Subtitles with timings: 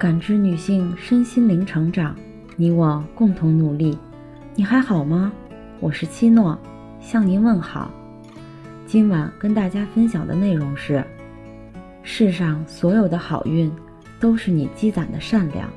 [0.00, 2.16] 感知女性身心灵成长，
[2.56, 3.98] 你我共同努力。
[4.54, 5.30] 你还好吗？
[5.78, 6.58] 我是七诺，
[7.02, 7.90] 向您问好。
[8.86, 11.04] 今晚跟大家分享的内容是：
[12.02, 13.70] 世上所有的好运，
[14.18, 15.68] 都是你积攒的善良。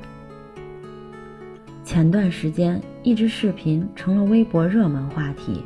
[1.84, 5.62] 前段时间，一支视频成了微博热门话题。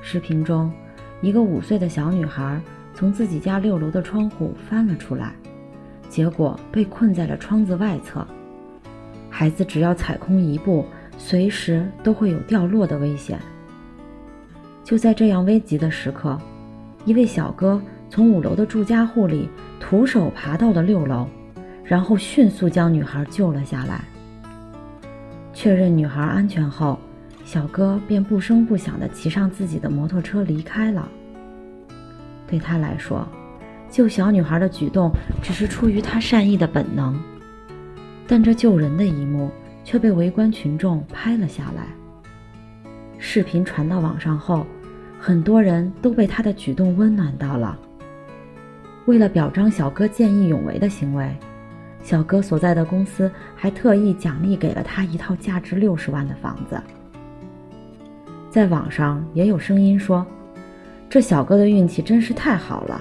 [0.00, 0.72] 视频中，
[1.20, 2.58] 一个五岁的小女孩
[2.94, 5.34] 从自己家六楼的窗户翻了出来。
[6.14, 8.24] 结果被困在了窗子外侧。
[9.28, 10.86] 孩子只要踩空一步，
[11.18, 13.36] 随时都会有掉落的危险。
[14.84, 16.38] 就在这样危急的时刻，
[17.04, 19.48] 一位小哥从五楼的住家户里
[19.80, 21.26] 徒手爬到了六楼，
[21.82, 24.04] 然后迅速将女孩救了下来。
[25.52, 26.96] 确认女孩安全后，
[27.44, 31.08] 小哥便不声不响地骑上自己的摩托车离开了。
[32.46, 33.26] 对他来说，
[33.94, 35.08] 救小女孩的举动
[35.40, 37.16] 只是出于他善意的本能，
[38.26, 39.52] 但这救人的一幕
[39.84, 41.86] 却被围观群众拍了下来。
[43.18, 44.66] 视频传到网上后，
[45.20, 47.78] 很多人都被他的举动温暖到了。
[49.04, 51.32] 为了表彰小哥见义勇为的行为，
[52.02, 56.82] 小哥所在的公司还特意奖励给了他一套价值六十万的房子。
[58.50, 60.26] 在网上也有声音说
[61.08, 63.00] ：“这小哥的运气真是太好了。”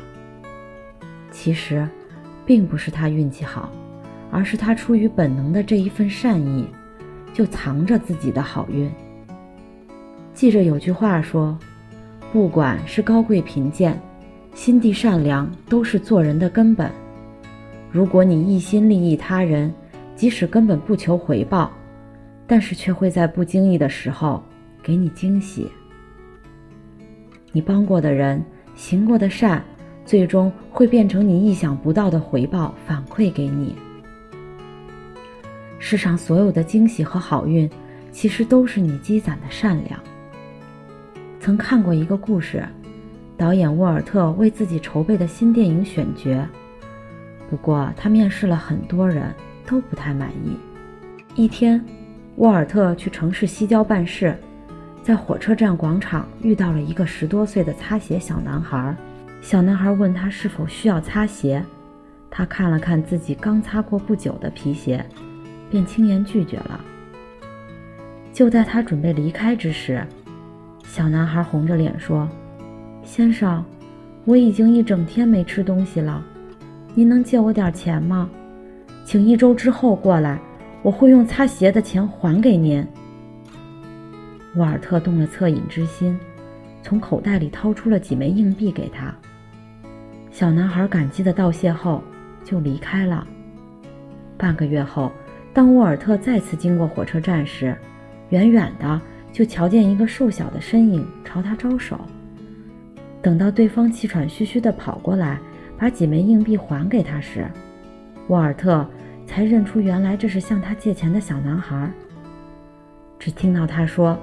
[1.33, 1.85] 其实，
[2.45, 3.71] 并不是他运气好，
[4.29, 6.67] 而是他出于本能的这一份善意，
[7.33, 8.89] 就藏着自己的好运。
[10.31, 11.57] 记着有句话说
[12.31, 13.99] ：“不管是高贵贫贱，
[14.53, 16.89] 心地善良都是做人的根本。
[17.91, 19.73] 如果你一心利益他人，
[20.15, 21.71] 即使根本不求回报，
[22.45, 24.43] 但是却会在不经意的时候
[24.83, 25.67] 给你惊喜。
[27.51, 28.43] 你帮过的人，
[28.75, 29.63] 行过的善。”
[30.05, 33.75] 最终会变成你意想不到的回报反馈给你。
[35.79, 37.69] 世上所有的惊喜和好运，
[38.11, 39.99] 其实都是你积攒的善良。
[41.39, 42.65] 曾看过一个故事，
[43.35, 46.47] 导演沃尔特为自己筹备的新电影选角，
[47.49, 49.33] 不过他面试了很多人，
[49.65, 50.57] 都不太满意。
[51.35, 51.83] 一天，
[52.37, 54.37] 沃尔特去城市西郊办事，
[55.01, 58.95] 在火车站广场遇到了一个十多岁的擦鞋小男孩。
[59.43, 61.61] 小男孩问他是否需要擦鞋，
[62.31, 65.05] 他看了看自己刚擦过不久的皮鞋，
[65.69, 66.79] 便轻言拒绝了。
[68.31, 70.01] 就在他准备离开之时，
[70.85, 72.27] 小男孩红着脸说
[73.03, 73.63] ：“先生，
[74.23, 76.23] 我已经一整天没吃东西了，
[76.95, 78.29] 您能借我点钱吗？
[79.03, 80.39] 请一周之后过来，
[80.81, 82.83] 我会用擦鞋的钱还给您。”
[84.55, 86.17] 沃尔特动了恻隐之心，
[86.81, 89.13] 从口袋里掏出了几枚硬币给他。
[90.33, 92.03] 小男孩感激的道谢后，
[92.43, 93.25] 就离开了。
[94.35, 95.11] 半个月后，
[95.53, 97.77] 当沃尔特再次经过火车站时，
[98.29, 98.99] 远远的
[99.31, 101.99] 就瞧见一个瘦小的身影朝他招手。
[103.21, 105.37] 等到对方气喘吁吁地跑过来，
[105.77, 107.45] 把几枚硬币还给他时，
[108.27, 108.83] 沃尔特
[109.27, 111.87] 才认出原来这是向他借钱的小男孩。
[113.19, 114.17] 只听到他说：“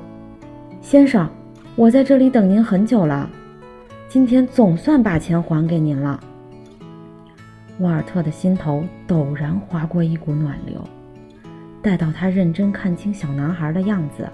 [0.82, 1.31] 先生，
[1.77, 3.31] 我在这里等您很久了。”
[4.10, 6.19] 今天总算把钱还给您了。
[7.78, 10.82] 沃尔特的心头陡然划过一股暖流。
[11.81, 14.28] 待到他认真看清小男孩的样子，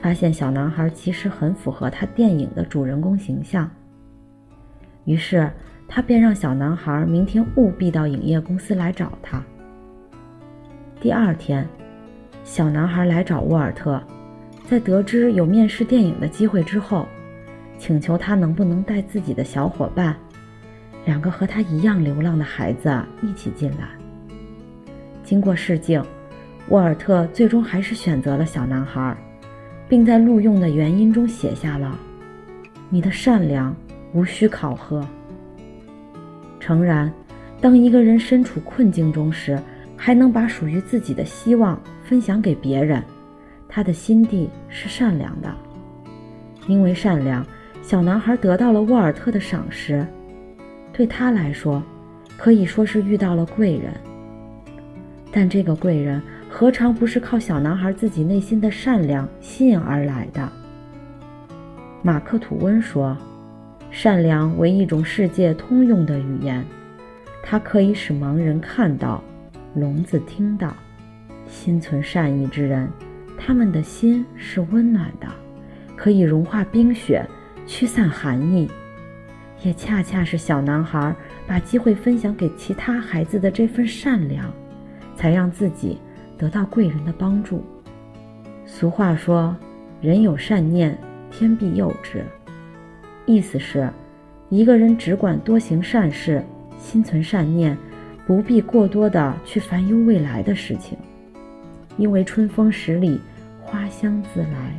[0.00, 3.70] 发现小男孩其实很符合他电影的主人公形象。
[5.04, 5.48] 于是
[5.86, 9.40] 他便让小男孩明天务必到影业公司来找他。
[11.00, 11.64] 第二天，
[12.42, 14.02] 小男孩来找沃尔特，
[14.68, 17.06] 在得知有面试电影的机会之后。
[17.82, 20.14] 请求他能不能带自己的小伙伴，
[21.04, 23.88] 两个和他一样流浪的孩子一起进来。
[25.24, 26.00] 经过试镜，
[26.68, 29.16] 沃尔特最终还是选择了小男孩，
[29.88, 31.98] 并在录用的原因中写下了
[32.88, 33.74] ：“你的善良
[34.12, 35.04] 无需考核。”
[36.60, 37.12] 诚然，
[37.60, 39.60] 当一个人身处困境中时，
[39.96, 43.02] 还能把属于自己的希望分享给别人，
[43.68, 45.52] 他的心地是善良的，
[46.68, 47.44] 因为善良。
[47.82, 50.06] 小男孩得到了沃尔特的赏识，
[50.92, 51.82] 对他来说，
[52.38, 53.92] 可以说是遇到了贵人。
[55.32, 60.50] 但这个贵人何尝不是靠小男孩自己内心的善良吸引而来的？
[62.02, 63.16] 马克·吐温说
[63.90, 66.64] ：“善良为一种世界通用的语言，
[67.42, 69.22] 它可以使盲人看到，
[69.74, 70.72] 聋子听到。
[71.46, 72.88] 心存善意之人，
[73.36, 75.26] 他们的心是温暖的，
[75.96, 77.22] 可以融化冰雪。”
[77.66, 78.70] 驱散寒意，
[79.62, 81.14] 也恰恰是小男孩
[81.46, 84.52] 把机会分享给其他孩子的这份善良，
[85.16, 85.98] 才让自己
[86.36, 87.64] 得到贵人的帮助。
[88.66, 89.56] 俗话说
[90.00, 90.96] ：“人有善念，
[91.30, 92.24] 天必佑之。”
[93.26, 93.88] 意思是，
[94.48, 96.42] 一个人只管多行善事，
[96.78, 97.76] 心存善念，
[98.26, 100.98] 不必过多的去烦忧未来的事情，
[101.96, 103.20] 因为春风十里，
[103.60, 104.74] 花香自来。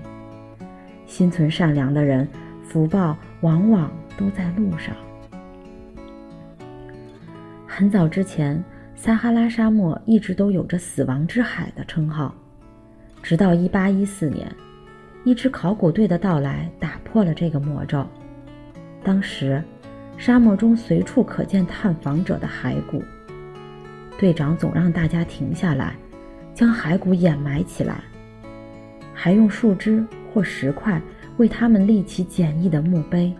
[1.06, 2.28] 心存善良的人，
[2.74, 4.96] 福报往往都在路上。
[7.68, 8.64] 很早之前，
[8.96, 12.34] 撒哈拉沙漠一直都有着“死亡之海”的称号。
[13.22, 14.52] 直到1814年，
[15.24, 18.04] 一支考古队的到来打破了这个魔咒。
[19.04, 19.64] 当时，
[20.18, 23.04] 沙漠中随处可见探访者的骸骨。
[24.18, 25.96] 队长总让大家停下来，
[26.56, 28.04] 将骸骨掩埋起来，
[29.14, 30.04] 还用树枝
[30.34, 31.00] 或石块
[31.38, 33.34] 为他们立起简易的墓碑。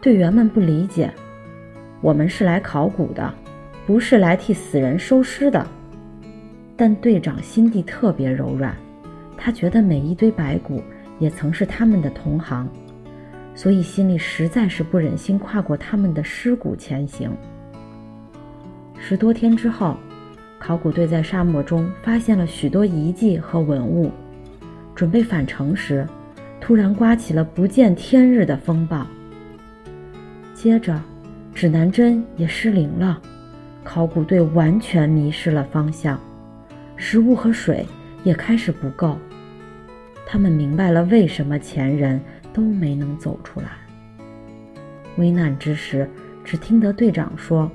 [0.00, 1.12] 队员们不理解
[2.02, 3.32] ：“我们是来考古的，
[3.86, 5.66] 不是来替死人收尸的。”
[6.76, 8.74] 但队长心地特别柔软，
[9.36, 10.82] 他觉得每一堆白骨
[11.18, 12.68] 也曾是他们的同行，
[13.54, 17.30] 所以心里实在是不忍心跨过他们的尸骨前行。
[18.98, 19.96] 十多天之后，
[20.58, 24.10] 考古队在沙漠中发现了许多遗迹和文物，
[24.94, 26.04] 准备返程时，
[26.62, 29.04] 突然刮起了不见天日的风暴。
[30.54, 30.96] 接着，
[31.52, 33.20] 指南针也失灵了，
[33.82, 36.16] 考古队完全迷失了方向。
[36.96, 37.84] 食物和水
[38.22, 39.18] 也开始不够，
[40.24, 42.20] 他们明白了为什么前人
[42.52, 43.66] 都没能走出来。
[45.16, 46.08] 危难之时，
[46.44, 47.68] 只听得队长说：“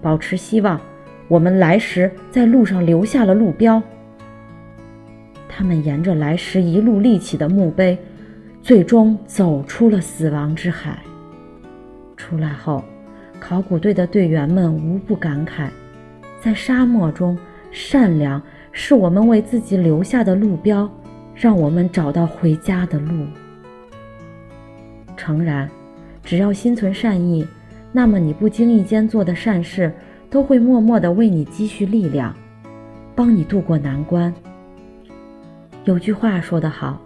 [0.00, 0.80] 保持希望，
[1.26, 3.82] 我们来时在路上留下了路标。”
[5.58, 7.96] 他们沿着来时一路立起的墓碑，
[8.60, 10.98] 最终走出了死亡之海。
[12.14, 12.84] 出来后，
[13.40, 15.68] 考古队的队员们无不感慨，
[16.42, 17.38] 在沙漠中。
[17.72, 20.90] 善良是我们为自己留下的路标，
[21.34, 23.26] 让我们找到回家的路。
[25.16, 25.70] 诚然，
[26.22, 27.46] 只要心存善意，
[27.92, 29.90] 那么你不经意间做的善事，
[30.28, 32.34] 都会默默地为你积蓄力量，
[33.14, 34.32] 帮你渡过难关。
[35.86, 37.00] 有句话说得好，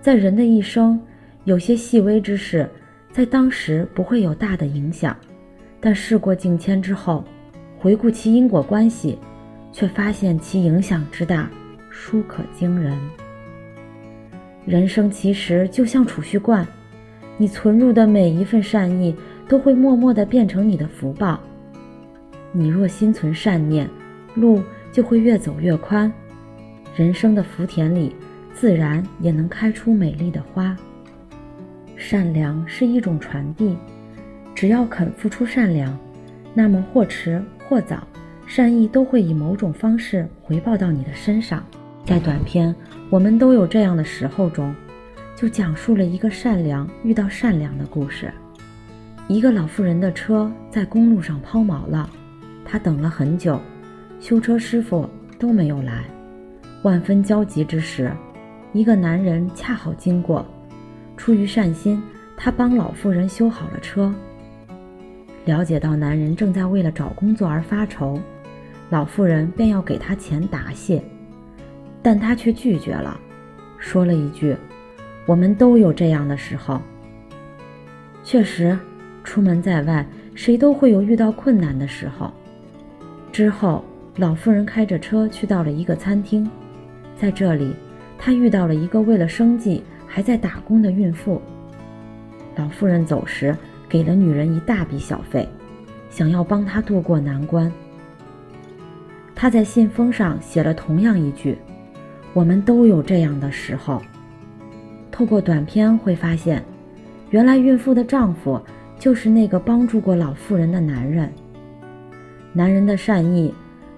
[0.00, 1.00] 在人的一生，
[1.44, 2.68] 有些细微之事，
[3.12, 5.16] 在当时不会有大的影响，
[5.80, 7.24] 但事过境迁之后，
[7.78, 9.18] 回顾其因果关系。
[9.70, 11.48] 却发现其影响之大，
[11.90, 12.98] 殊可惊人。
[14.64, 16.66] 人生其实就像储蓄罐，
[17.36, 19.14] 你存入的每一份善意，
[19.46, 21.38] 都会默默地变成你的福报。
[22.50, 23.88] 你若心存善念，
[24.34, 24.60] 路
[24.90, 26.10] 就会越走越宽，
[26.98, 28.12] 人生的福田里，
[28.52, 30.76] 自然也能开出美丽的花。
[31.94, 33.76] 善良是一种传递，
[34.52, 35.96] 只要肯付出善良，
[36.54, 38.04] 那么或迟或早。
[38.48, 41.64] 善意都会以某种方式回报到你的身上。
[42.04, 42.74] 在短片
[43.10, 44.74] 《我们都有这样的时候》中，
[45.36, 48.28] 就讲述了一个善良遇到善良的故事。
[49.28, 52.10] 一个老妇人的车在公路上抛锚了，
[52.64, 53.60] 她等了很久，
[54.18, 55.08] 修车师傅
[55.38, 56.02] 都没有来。
[56.82, 58.12] 万分焦急之时，
[58.72, 60.46] 一个男人恰好经过，
[61.16, 62.02] 出于善心，
[62.36, 64.14] 他帮老妇人修好了车。
[65.44, 68.20] 了解到男人正在为了找工作而发愁。
[68.90, 71.02] 老妇人便要给他钱答谢，
[72.02, 73.18] 但他却拒绝了，
[73.76, 74.56] 说了一句
[75.26, 76.80] ：“我们都有这样的时候。”
[78.24, 78.78] 确实，
[79.24, 82.32] 出门在外，谁都会有遇到困难的时候。
[83.30, 83.84] 之后，
[84.16, 86.50] 老妇人开着车去到了一个餐厅，
[87.20, 87.74] 在这里，
[88.16, 91.42] 他遇到了一个为了生计还在打工的孕妇。
[92.54, 93.56] 老妇人走时
[93.88, 95.48] 给了女人一大笔小费，
[96.10, 97.70] 想要帮她渡过难关。
[99.34, 101.58] 他在信封上写了同样一句
[102.34, 104.00] ：“我们都有这样的时候。”
[105.10, 106.64] 透过短片会发现，
[107.30, 108.60] 原来孕妇的丈夫
[108.98, 111.32] 就是那个帮助过老妇人的男人。
[112.52, 113.52] 男人的善意，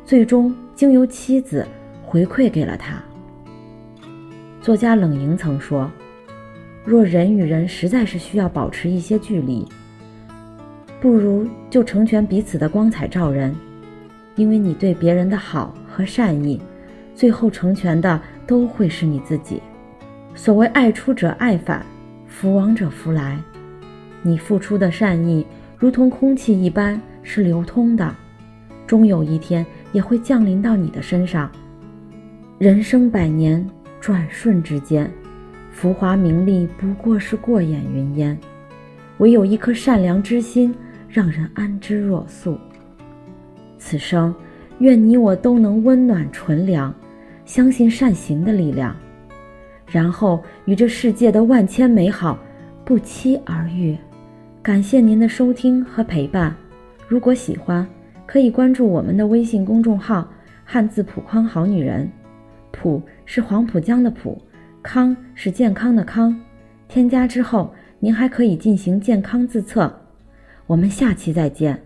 [0.05, 1.67] 最终经由妻子
[2.03, 3.03] 回馈给了他。
[4.71, 5.91] 作家冷莹曾说
[6.87, 9.67] ：“若人与人实在是需要保持一些距离，
[11.01, 13.53] 不如就成全彼此的光彩照人。”
[14.37, 16.63] 因为你对别人的好和善意，
[17.17, 19.61] 最后成全的都会是你自己。
[20.37, 21.85] 所谓爱出者爱返，
[22.29, 23.37] 福往者福来。
[24.23, 25.45] 你付出的善意
[25.77, 28.15] 如同空气一般是流通的，
[28.87, 31.51] 终有一天也会降临到你的身上。
[32.59, 33.69] 人生百年，
[34.01, 35.11] 转瞬之间，
[35.71, 38.37] 浮华名利不过是过眼云烟，
[39.19, 40.75] 唯有一颗善良之心，
[41.09, 42.59] 让人安之若素。
[43.79, 44.35] 此生，
[44.79, 46.95] 愿你我都能温暖纯良，
[47.45, 48.97] 相信善行的力量，
[49.87, 52.39] 然后与这世界的万千美好
[52.85, 53.97] 不期而遇。
[54.63, 56.55] 感谢您的收听和陪伴，
[57.07, 57.87] 如果喜欢，
[58.27, 60.27] 可以关注我们的微信公众号
[60.65, 62.11] “汉字谱框好女人”，
[62.73, 64.37] 普是黄浦江的浦，
[64.83, 66.37] 康是健康的康。
[66.89, 69.89] 添加之后，您还可以进行健康自测。
[70.67, 71.81] 我们下期再见。